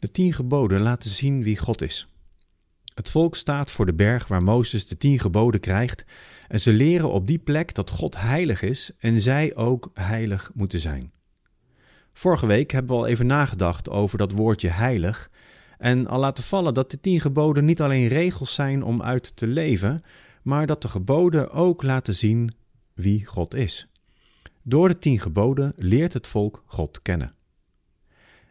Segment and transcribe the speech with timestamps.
[0.00, 2.08] De tien geboden laten zien wie God is.
[2.94, 6.04] Het volk staat voor de berg waar Mozes de tien geboden krijgt
[6.48, 10.80] en ze leren op die plek dat God heilig is en zij ook heilig moeten
[10.80, 11.12] zijn.
[12.12, 15.30] Vorige week hebben we al even nagedacht over dat woordje heilig
[15.78, 19.46] en al laten vallen dat de tien geboden niet alleen regels zijn om uit te
[19.46, 20.02] leven,
[20.42, 22.54] maar dat de geboden ook laten zien
[22.94, 23.88] wie God is.
[24.62, 27.32] Door de tien geboden leert het volk God kennen.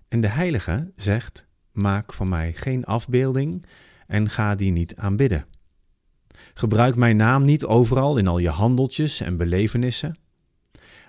[0.09, 3.65] En de heilige zegt: Maak van mij geen afbeelding
[4.07, 5.45] en ga die niet aanbidden.
[6.53, 10.17] Gebruik mijn naam niet overal in al je handeltjes en belevenissen.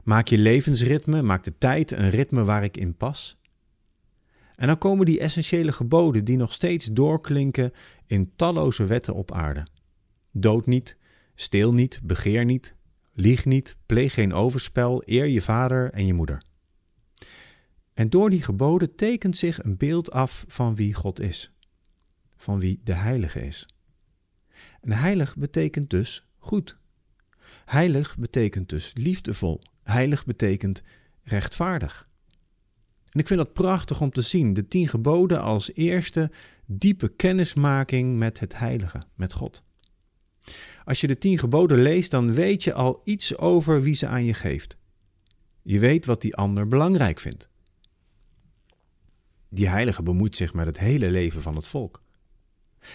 [0.05, 3.39] Maak je levensritme, maak de tijd een ritme waar ik in pas.
[4.57, 7.73] En dan komen die essentiële geboden die nog steeds doorklinken
[8.07, 9.67] in talloze wetten op aarde.
[10.33, 10.97] Dood niet,
[11.35, 12.75] steel niet, begeer niet,
[13.15, 16.43] lieg niet, pleeg geen overspel, eer je vader en je moeder.
[18.01, 21.53] En door die geboden tekent zich een beeld af van wie God is,
[22.37, 23.69] van wie de Heilige is.
[24.81, 26.79] En heilig betekent dus goed.
[27.65, 29.61] Heilig betekent dus liefdevol.
[29.83, 30.83] Heilig betekent
[31.23, 32.09] rechtvaardig.
[33.11, 36.31] En ik vind dat prachtig om te zien, de tien geboden als eerste
[36.67, 39.63] diepe kennismaking met het heilige, met God.
[40.85, 44.25] Als je de tien geboden leest, dan weet je al iets over wie ze aan
[44.25, 44.77] je geeft.
[45.63, 47.51] Je weet wat die ander belangrijk vindt.
[49.51, 52.03] Die heilige bemoeit zich met het hele leven van het volk.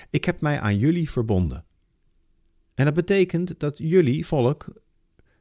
[0.09, 1.66] Ik heb mij aan jullie verbonden.
[2.73, 4.67] En dat betekent dat jullie, volk,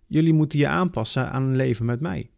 [0.06, 2.30] jullie moeten je aanpassen aan een leven met mij.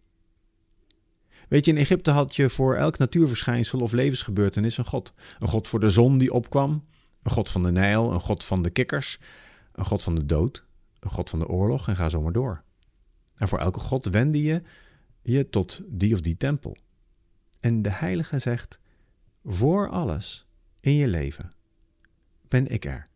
[1.49, 5.15] Weet je, in Egypte had je voor elk natuurverschijnsel of levensgebeurtenis een god.
[5.39, 6.85] Een god voor de zon die opkwam,
[7.23, 9.19] een god van de Nijl, een god van de kikkers,
[9.73, 10.67] een god van de dood,
[11.01, 12.63] een god van de oorlog en ga zo maar door.
[13.35, 14.63] En voor elke god wende je
[15.23, 16.77] je tot die of die tempel.
[17.67, 18.79] En de heilige zegt,
[19.45, 20.47] voor alles
[20.81, 21.55] in je leven
[22.49, 23.09] ben ik er.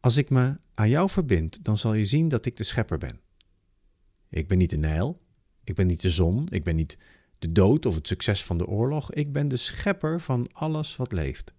[0.00, 3.20] Als ik me aan jou verbind, dan zal je zien dat ik de schepper ben.
[4.28, 5.20] Ik ben niet de Nijl,
[5.62, 6.98] ik ben niet de zon, ik ben niet
[7.38, 9.12] de dood of het succes van de oorlog.
[9.12, 11.54] Ik ben de schepper van alles wat leeft.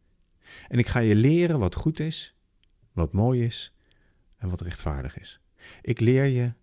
[0.68, 2.36] En ik ga je leren wat goed is,
[2.92, 3.74] wat mooi is
[4.38, 5.40] en wat rechtvaardig is.
[5.82, 6.54] Ik leer je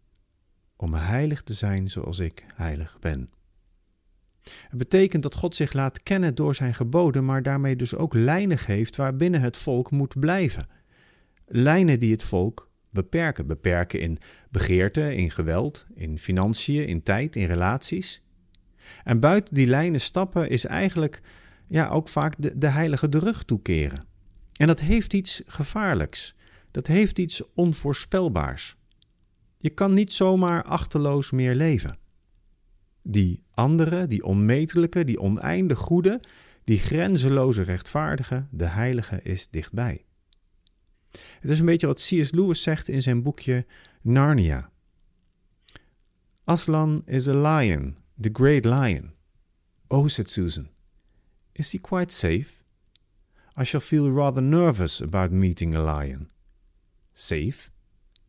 [0.77, 3.31] om heilig te zijn zoals ik heilig ben.
[4.43, 8.59] Het betekent dat God zich laat kennen door zijn geboden, maar daarmee dus ook lijnen
[8.59, 10.69] geeft waarbinnen het volk moet blijven.
[11.47, 13.47] Lijnen die het volk beperken.
[13.47, 14.19] Beperken in
[14.51, 18.23] begeerte, in geweld, in financiën, in tijd, in relaties.
[19.05, 21.21] En buiten die lijnen stappen is eigenlijk
[21.69, 24.05] ja, ook vaak de, de heilige de rug toekeren.
[24.53, 26.35] En dat heeft iets gevaarlijks.
[26.71, 28.77] Dat heeft iets onvoorspelbaars.
[29.59, 31.99] Je kan niet zomaar achterloos meer leven.
[33.03, 36.21] Die andere, die onmetelijke, die oneindig goede,
[36.65, 40.05] die grenzeloze rechtvaardige, de heilige is dichtbij.
[41.41, 42.33] Het is een beetje wat C.S.
[42.33, 43.67] Lewis zegt in zijn boekje
[44.01, 44.71] Narnia.
[46.45, 49.13] Aslan is a lion, the great lion.
[49.89, 50.69] Oh, said Susan,
[51.53, 52.65] is he quite safe?
[53.61, 56.31] I shall feel rather nervous about meeting a lion.
[57.15, 57.71] Safe?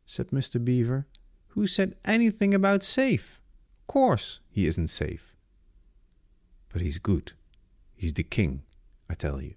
[0.05, 0.63] said Mr.
[0.63, 1.07] Beaver.
[1.47, 3.39] Who said anything about safe?
[3.87, 5.35] Course he isn't safe.
[6.69, 7.33] But he's good.
[7.95, 8.63] He's the king,
[9.09, 9.55] I tell you.